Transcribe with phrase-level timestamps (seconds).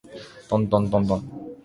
[0.49, 1.51] とんとんとんとん